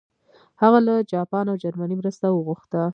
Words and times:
هغه 0.61 0.79
له 0.87 0.93
جاپان 1.13 1.45
او 1.51 1.55
جرمني 1.63 1.95
مرسته 1.99 2.25
وغوښته. 2.31 2.81